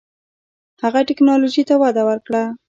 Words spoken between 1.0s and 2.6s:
ټیکنالوژۍ ته وده ورکړه.